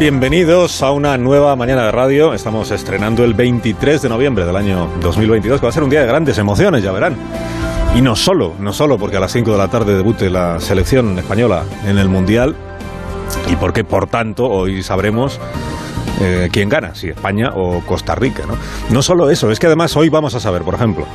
[0.00, 2.34] Bienvenidos a una nueva mañana de radio.
[2.34, 6.00] Estamos estrenando el 23 de noviembre del año 2022, que va a ser un día
[6.00, 7.16] de grandes emociones, ya verán.
[7.94, 11.16] Y no solo, no solo porque a las 5 de la tarde debute la selección
[11.20, 12.56] española en el Mundial,
[13.48, 15.38] y porque, por tanto, hoy sabremos
[16.20, 18.42] eh, quién gana, si España o Costa Rica.
[18.48, 18.56] ¿no?
[18.90, 21.06] no solo eso, es que además hoy vamos a saber, por ejemplo,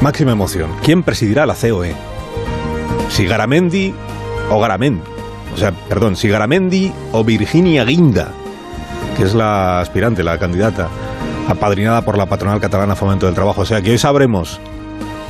[0.00, 1.96] máxima emoción, quién presidirá la COE.
[3.08, 3.92] Si Garamendi
[4.48, 5.19] o Garamendi
[5.54, 8.28] o sea, perdón, si Garamendi o Virginia Guinda,
[9.16, 10.88] que es la aspirante, la candidata
[11.48, 13.62] apadrinada por la patronal catalana Fomento del Trabajo.
[13.62, 14.60] O sea, que hoy sabremos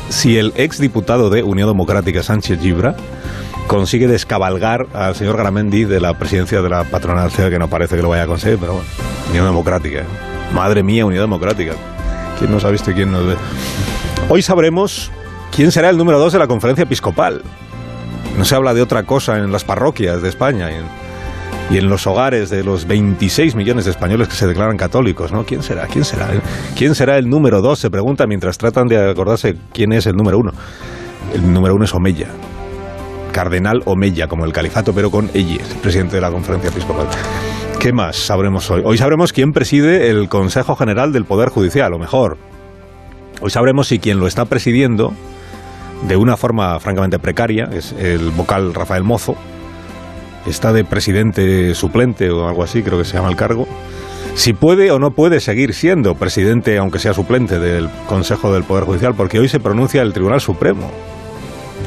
[0.09, 2.95] si el exdiputado de Unión Democrática, Sánchez Gibra,
[3.67, 8.03] consigue descabalgar al señor Garamendi de la presidencia de la patronal, que no parece que
[8.03, 8.89] lo vaya a conseguir, pero bueno,
[9.31, 10.01] Unión Democrática.
[10.01, 10.07] ¿eh?
[10.53, 11.75] Madre mía, Unión Democrática.
[12.39, 13.37] ¿Quién nos ha visto y quién nos ve?
[14.29, 15.11] Hoy sabremos
[15.55, 17.43] quién será el número dos de la conferencia episcopal.
[18.41, 20.71] No se habla de otra cosa en las parroquias de España
[21.71, 25.45] y en, los hogares de los 26 millones de españoles que se declaran católicos, ¿no?
[25.45, 25.87] ¿Quién será?
[25.89, 26.27] ¿Quién será?
[26.75, 27.81] ¿Quién será el número dos?
[27.81, 30.53] Se pregunta mientras tratan de acordarse quién es el número uno.
[31.35, 32.29] El número uno es Omeya.
[33.31, 37.09] Cardenal Omeya, como el califato, pero con Eyes, presidente de la conferencia episcopal.
[37.79, 38.81] ¿Qué más sabremos hoy?
[38.87, 42.39] Hoy sabremos quién preside el Consejo General del Poder Judicial, o mejor,
[43.43, 45.13] hoy sabremos si quien lo está presidiendo
[46.07, 49.37] de una forma francamente precaria, es el vocal Rafael Mozo,
[50.47, 53.67] está de presidente suplente o algo así, creo que se llama el cargo.
[54.35, 58.85] Si puede o no puede seguir siendo presidente, aunque sea suplente del Consejo del Poder
[58.85, 60.91] Judicial, porque hoy se pronuncia el Tribunal Supremo.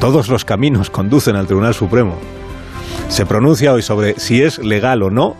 [0.00, 2.16] Todos los caminos conducen al Tribunal Supremo.
[3.08, 5.36] Se pronuncia hoy sobre si es legal o no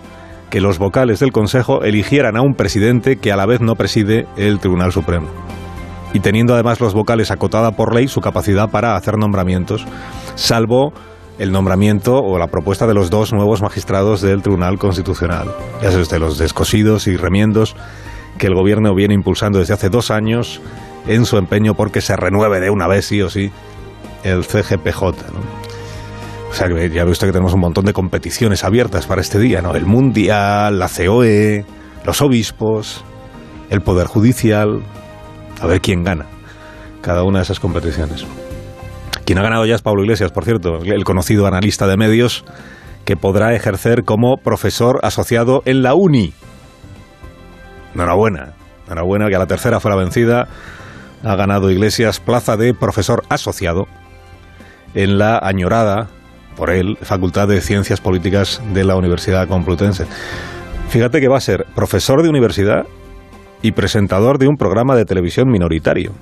[0.50, 4.26] que los vocales del Consejo eligieran a un presidente que a la vez no preside
[4.36, 5.43] el Tribunal Supremo
[6.14, 9.84] y teniendo además los vocales acotada por ley su capacidad para hacer nombramientos,
[10.36, 10.94] salvo
[11.38, 15.48] el nombramiento o la propuesta de los dos nuevos magistrados del Tribunal Constitucional.
[15.82, 17.74] Ya sabe usted, los descosidos y remiendos
[18.38, 20.62] que el Gobierno viene impulsando desde hace dos años
[21.08, 23.50] en su empeño porque se renueve de una vez, sí o sí,
[24.22, 25.02] el CGPJ.
[26.50, 29.60] O sea, ya ve usted que tenemos un montón de competiciones abiertas para este día,
[29.60, 29.74] ¿no?
[29.74, 31.64] El Mundial, la COE,
[32.04, 33.04] los obispos,
[33.70, 34.80] el Poder Judicial,
[35.64, 36.26] a ver quién gana
[37.00, 38.26] cada una de esas competiciones.
[39.24, 42.44] Quien ha ganado ya es Pablo Iglesias, por cierto, el conocido analista de medios
[43.04, 46.32] que podrá ejercer como profesor asociado en la uni.
[47.94, 48.54] Enhorabuena,
[48.86, 50.48] enhorabuena que a la tercera fue la vencida.
[51.22, 53.86] Ha ganado Iglesias plaza de profesor asociado
[54.94, 56.08] en la añorada
[56.56, 60.06] por él Facultad de Ciencias Políticas de la Universidad Complutense.
[60.88, 62.84] Fíjate que va a ser profesor de universidad
[63.64, 66.12] y presentador de un programa de televisión minoritario.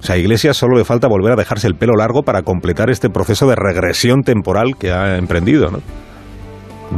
[0.00, 2.90] O sea, a Iglesias solo le falta volver a dejarse el pelo largo para completar
[2.90, 5.70] este proceso de regresión temporal que ha emprendido.
[5.70, 5.78] ¿no?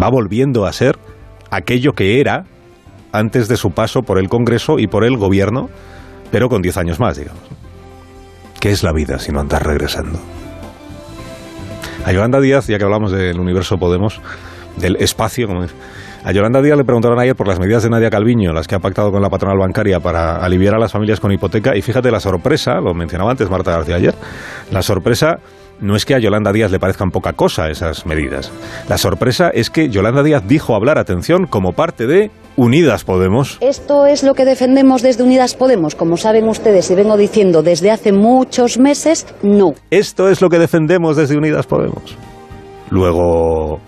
[0.01, 0.97] Va volviendo a ser
[1.51, 2.45] aquello que era
[3.13, 5.69] antes de su paso por el Congreso y por el Gobierno,
[6.31, 7.43] pero con 10 años más, digamos.
[8.61, 10.19] ¿Qué es la vida si no andar regresando?
[12.07, 14.23] A Yolanda Díaz, ya que hablamos del universo Podemos,
[14.79, 15.75] del espacio, como dice,
[16.25, 18.79] a Yolanda Díaz le preguntaron ayer por las medidas de Nadia Calviño, las que ha
[18.79, 21.77] pactado con la patronal bancaria para aliviar a las familias con hipoteca.
[21.77, 24.15] Y fíjate la sorpresa, lo mencionaba antes Marta García ayer,
[24.71, 25.39] la sorpresa
[25.81, 28.53] no es que a Yolanda Díaz le parezcan poca cosa esas medidas.
[28.89, 33.59] La sorpresa es que Yolanda Díaz dijo hablar, atención, como parte de Unidas Podemos.
[33.61, 35.97] Esto es lo que defendemos desde Unidas Podemos.
[35.97, 39.73] Como saben ustedes y vengo diciendo desde hace muchos meses, no.
[39.91, 42.17] Esto es lo que defendemos desde Unidas Podemos.
[42.91, 43.81] Luego,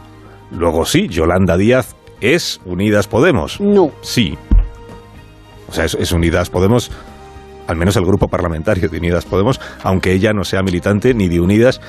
[0.51, 3.61] luego sí, Yolanda Díaz ¿Es Unidas Podemos?
[3.61, 3.91] No.
[4.03, 4.37] Sí.
[5.69, 6.91] O sea, es, Unidas Podemos,
[7.67, 11.41] al menos el grupo parlamentario de Unidas Podemos, aunque ella no sea militante ni de
[11.41, 11.81] Unidas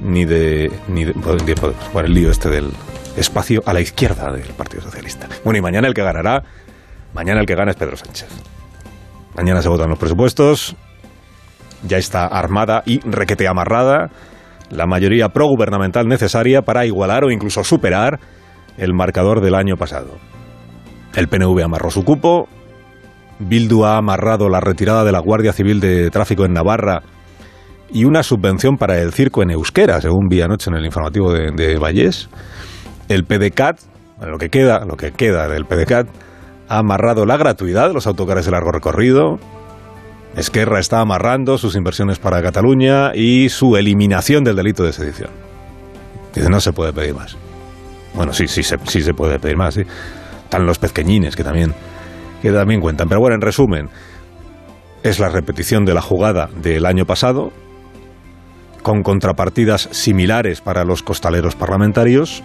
[0.00, 1.92] ni de, ni de, Podemos.
[1.92, 2.70] Bueno, el lío este del
[3.16, 5.28] espacio a la izquierda del Partido Socialista.
[5.44, 6.42] Bueno, y mañana el que ganará,
[7.14, 8.28] mañana el que gana es Pedro Sánchez.
[9.36, 10.76] Mañana se votan los presupuestos,
[11.86, 14.10] ya está armada y requete amarrada
[14.70, 18.20] la mayoría progubernamental necesaria para igualar o incluso superar
[18.78, 20.18] el marcador del año pasado.
[21.14, 22.48] El PNV amarró su cupo,
[23.38, 27.02] Bildu ha amarrado la retirada de la Guardia Civil de Tráfico en Navarra
[27.90, 31.50] y una subvención para el circo en euskera, según vi anoche en el informativo de,
[31.52, 32.28] de Vallés.
[33.08, 33.78] El PDCAT,
[34.20, 36.08] lo que queda, lo que queda del PDCAT,
[36.68, 39.38] ha amarrado la gratuidad de los autocares de largo recorrido.
[40.36, 45.30] Esquerra está amarrando sus inversiones para Cataluña y su eliminación del delito de sedición.
[46.34, 47.36] Dice, no se puede pedir más.
[48.14, 49.82] Bueno, sí, sí, sí se puede pedir más, sí.
[50.44, 51.74] Están los pezqueñines que también,
[52.40, 53.08] que también cuentan.
[53.08, 53.88] Pero bueno, en resumen,
[55.02, 57.52] es la repetición de la jugada del año pasado,
[58.82, 62.42] con contrapartidas similares para los costaleros parlamentarios.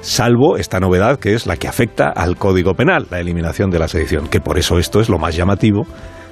[0.00, 3.88] salvo esta novedad que es la que afecta al Código Penal, la eliminación de la
[3.88, 5.86] sedición, que por eso esto es lo más llamativo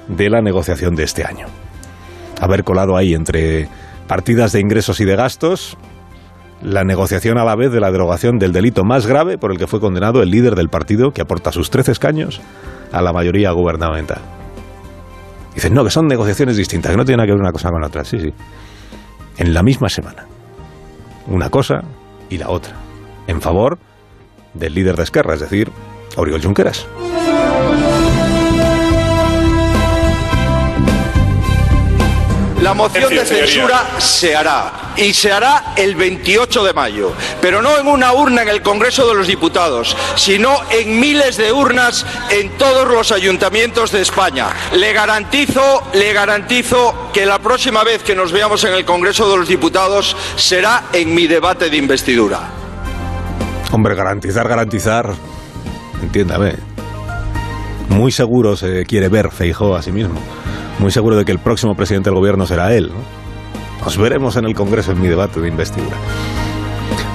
[0.07, 1.47] de la negociación de este año.
[2.39, 3.67] Haber colado ahí entre
[4.07, 5.77] partidas de ingresos y de gastos,
[6.61, 9.67] la negociación a la vez de la derogación del delito más grave por el que
[9.67, 12.41] fue condenado el líder del partido que aporta sus 13 escaños
[12.91, 14.21] a la mayoría gubernamental.
[15.53, 18.05] Dicen, no, que son negociaciones distintas, que no tienen que ver una cosa con otra.
[18.05, 18.29] Sí, sí.
[19.37, 20.25] En la misma semana.
[21.27, 21.81] Una cosa
[22.29, 22.73] y la otra.
[23.27, 23.77] En favor
[24.53, 25.71] del líder de Esquerra, es decir,
[26.15, 26.87] Oriol Junqueras.
[32.71, 37.77] La moción de censura se hará y se hará el 28 de mayo, pero no
[37.77, 42.51] en una urna en el Congreso de los Diputados, sino en miles de urnas en
[42.51, 44.47] todos los ayuntamientos de España.
[44.73, 49.35] Le garantizo, le garantizo que la próxima vez que nos veamos en el Congreso de
[49.35, 52.39] los Diputados será en mi debate de investidura.
[53.73, 55.13] Hombre, garantizar, garantizar.
[56.01, 56.55] Entiéndame.
[57.89, 60.21] Muy seguro se quiere ver Feijó a sí mismo
[60.81, 62.91] muy seguro de que el próximo presidente del gobierno será él.
[63.83, 65.95] Nos veremos en el Congreso en mi debate de investidura.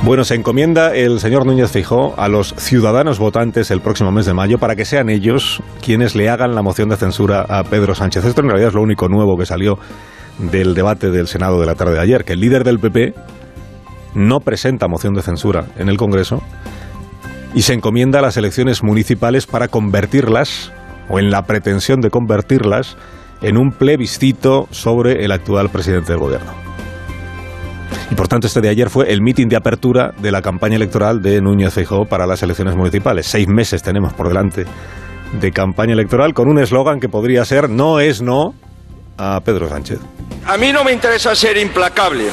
[0.02, 4.34] Bueno, se encomienda el señor Núñez Fijó a los ciudadanos votantes el próximo mes de
[4.34, 8.24] mayo para que sean ellos quienes le hagan la moción de censura a Pedro Sánchez.
[8.24, 9.78] Esto en realidad es lo único nuevo que salió
[10.38, 13.14] del debate del Senado de la tarde de ayer, que el líder del PP
[14.14, 16.42] no presenta moción de censura en el Congreso
[17.54, 20.72] y se encomienda a las elecciones municipales para convertirlas,
[21.08, 22.96] o en la pretensión de convertirlas,
[23.46, 26.50] en un plebiscito sobre el actual presidente del gobierno.
[28.10, 31.22] Y por tanto, este de ayer fue el mitin de apertura de la campaña electoral
[31.22, 33.26] de Núñez Feijóo para las elecciones municipales.
[33.26, 34.64] Seis meses tenemos por delante
[35.40, 38.54] de campaña electoral con un eslogan que podría ser no es no
[39.18, 39.98] a Pedro Sánchez.
[40.46, 42.26] A mí no me interesa ser implacable.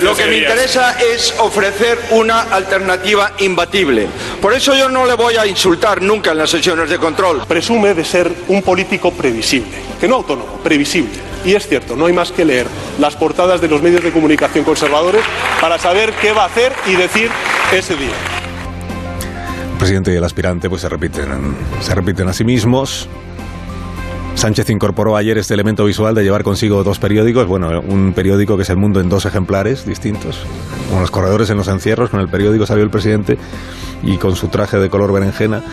[0.00, 4.06] Lo que me interesa es ofrecer una alternativa imbatible.
[4.40, 7.42] Por eso yo no le voy a insultar nunca en las sesiones de control.
[7.48, 11.14] Presume de ser un político previsible, que no autónomo, previsible.
[11.44, 12.66] Y es cierto, no hay más que leer
[13.00, 15.22] las portadas de los medios de comunicación conservadores
[15.60, 17.30] para saber qué va a hacer y decir
[17.72, 18.14] ese día.
[19.72, 23.08] El presidente y el aspirante pues se repiten, se repiten a sí mismos.
[24.46, 28.62] Sánchez incorporó ayer este elemento visual de llevar consigo dos periódicos, bueno, un periódico que
[28.62, 30.46] es El Mundo en dos ejemplares distintos,
[30.88, 33.38] con los corredores en los encierros, con el periódico salió el presidente
[34.04, 35.64] y con su traje de color berenjena.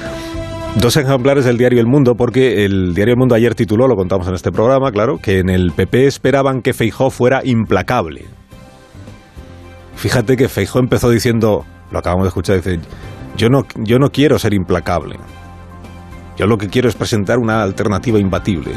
[0.82, 4.28] Dos ejemplares del diario El Mundo, porque el diario El Mundo ayer tituló, lo contamos
[4.28, 8.26] en este programa, claro, que en el PP esperaban que Feijó fuera implacable.
[9.98, 12.80] Fíjate que Feijó empezó diciendo, lo acabamos de escuchar, dice,
[13.38, 15.18] yo no, yo no quiero ser implacable.
[16.38, 18.72] Yo lo que quiero es presentar una alternativa imbatible.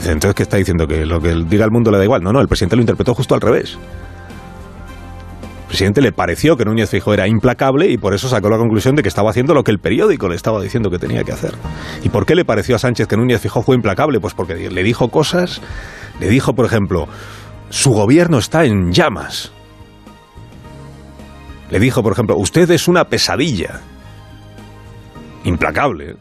[0.00, 0.86] Entonces, ¿qué está diciendo?
[0.86, 2.22] ¿Que lo que diga el mundo le da igual?
[2.22, 3.78] No, no, el presidente lo interpretó justo al revés.
[5.62, 8.94] El presidente le pareció que Núñez Fijo era implacable y por eso sacó la conclusión
[8.94, 11.54] de que estaba haciendo lo que el periódico le estaba diciendo que tenía que hacer.
[12.02, 14.20] ¿Y por qué le pareció a Sánchez que Núñez Fijo fue implacable?
[14.20, 15.62] Pues porque le dijo cosas,
[16.20, 17.08] le dijo, por ejemplo,
[17.70, 19.50] su gobierno está en llamas.
[21.70, 23.80] Le dijo, por ejemplo, usted es una pesadilla.
[25.44, 26.16] Implacable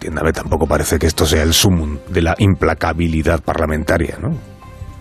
[0.00, 4.30] entiéndame, tampoco parece que esto sea el sumum de la implacabilidad parlamentaria, ¿no?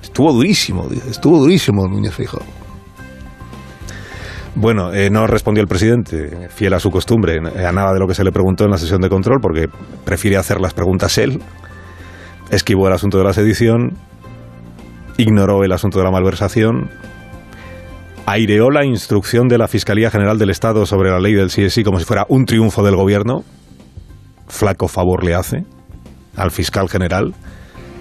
[0.02, 2.40] Estuvo durísimo, dice, estuvo durísimo Núñez Fijo.
[4.56, 8.08] Bueno, eh, no respondió el presidente, fiel a su costumbre, eh, a nada de lo
[8.08, 9.68] que se le preguntó en la sesión de control, porque
[10.04, 11.42] prefiere hacer las preguntas él.
[12.52, 13.94] Esquivó el asunto de la sedición,
[15.16, 16.90] ignoró el asunto de la malversación,
[18.26, 22.00] aireó la instrucción de la Fiscalía General del Estado sobre la ley del CSI como
[22.00, 23.46] si fuera un triunfo del gobierno,
[24.50, 25.64] flaco favor le hace
[26.36, 27.34] al fiscal general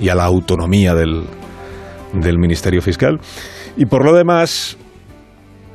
[0.00, 1.24] y a la autonomía del,
[2.12, 3.20] del Ministerio Fiscal.
[3.76, 4.76] Y por lo demás,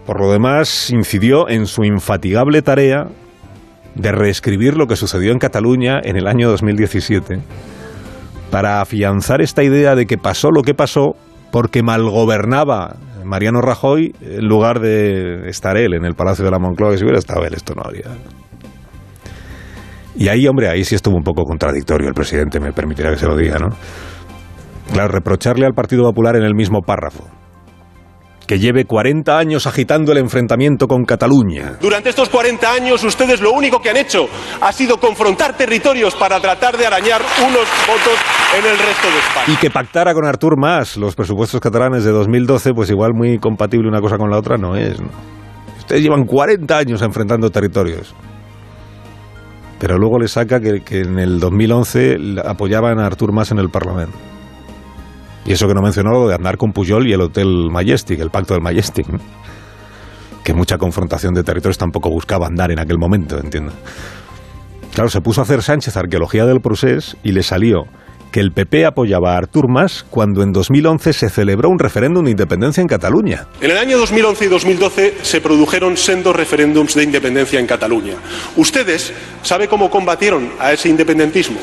[0.05, 3.07] por lo demás, incidió en su infatigable tarea
[3.95, 7.39] de reescribir lo que sucedió en Cataluña en el año 2017
[8.49, 11.15] para afianzar esta idea de que pasó lo que pasó
[11.51, 16.91] porque malgobernaba Mariano Rajoy en lugar de estar él en el Palacio de la Moncloa,
[16.91, 18.05] que si hubiera estado él esto no habría,
[20.15, 23.25] y ahí, hombre, ahí sí estuvo un poco contradictorio el presidente, me permitirá que se
[23.25, 23.69] lo diga, ¿no?
[24.91, 27.23] Claro, reprocharle al Partido Popular en el mismo párrafo
[28.47, 31.77] que lleve 40 años agitando el enfrentamiento con Cataluña.
[31.79, 34.27] Durante estos 40 años ustedes lo único que han hecho
[34.61, 38.19] ha sido confrontar territorios para tratar de arañar unos votos
[38.57, 39.45] en el resto de España.
[39.47, 43.87] Y que pactara con Artur Mas los presupuestos catalanes de 2012, pues igual muy compatible
[43.87, 44.99] una cosa con la otra no es.
[44.99, 45.07] ¿no?
[45.79, 48.13] Ustedes llevan 40 años enfrentando territorios
[49.83, 54.17] pero luego le saca que, en el 2011 apoyaban a Artur Mas en el Parlamento.
[55.45, 58.53] Y eso que no mencionó de andar con Pujol y el Hotel Majestic, el pacto
[58.53, 59.05] del Majestic.
[60.45, 63.73] que mucha confrontación de territorios tampoco buscaba andar en aquel momento, entiendo.
[64.93, 67.83] Claro, se puso a hacer Sánchez arqueología del procés y le salió
[68.33, 72.31] que el PP apoyaba a Artur Mas cuando en 2011 se celebró un referéndum de
[72.31, 73.45] independencia en Cataluña.
[73.61, 78.15] En el año 2011 y 2012 se produjeron sendos referéndums de independencia en Cataluña.
[78.57, 79.13] Ustedes,
[79.43, 81.59] ¿sabe cómo combatieron a ese independentismo?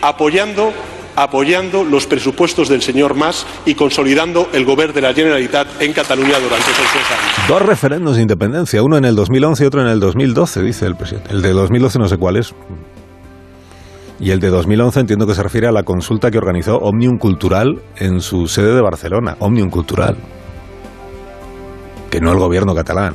[0.00, 0.72] Apoyando
[1.16, 6.38] apoyando los presupuestos del señor Mas y consolidando el gobierno de la Generalitat en Cataluña
[6.38, 7.48] durante esos dos años.
[7.48, 10.94] Dos referendos de independencia, uno en el 2011 y otro en el 2012, dice el
[10.94, 11.32] presidente.
[11.32, 12.54] El de 2012 no sé cuál es.
[14.18, 17.82] Y el de 2011 entiendo que se refiere a la consulta que organizó Omnium Cultural
[17.96, 19.36] en su sede de Barcelona.
[19.40, 20.16] Omnium Cultural.
[22.10, 23.14] Que no el gobierno catalán.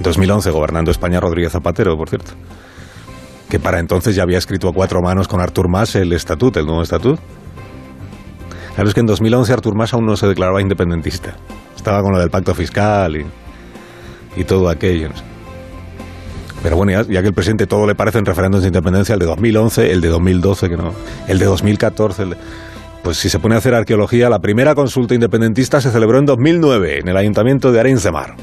[0.00, 2.32] 2011, gobernando España Rodríguez Zapatero, por cierto
[3.48, 6.66] que para entonces ya había escrito a cuatro manos con Artur Mas el estatuto, el
[6.66, 7.20] nuevo estatuto.
[8.74, 11.36] Claro, es que en 2011 Artur Mas aún no se declaraba independentista.
[11.74, 13.16] Estaba con lo del pacto fiscal
[14.36, 15.08] y, todo aquello.
[16.62, 19.26] Pero bueno, ya, que el presidente todo le parece en referéndums de independencia, el de
[19.26, 20.92] 2011, el de 2012, que no,
[21.28, 22.24] el de 2014,
[23.02, 27.00] pues si se pone a hacer arqueología, la primera consulta independentista se celebró en 2009
[27.00, 28.34] en el ayuntamiento de Arenys de Mar,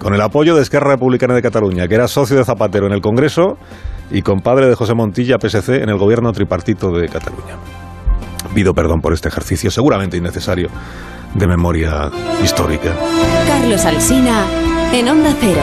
[0.00, 3.00] con el apoyo de Esquerra Republicana de Cataluña, que era socio de Zapatero en el
[3.00, 3.58] Congreso
[4.10, 7.56] y compadre de José Montilla, PSC, en el gobierno tripartito de Cataluña.
[8.54, 10.68] Pido perdón por este ejercicio, seguramente innecesario,
[11.34, 12.10] de memoria
[12.42, 12.94] histórica.
[13.46, 14.46] Carlos Alsina,
[14.92, 15.60] en Onda Cero.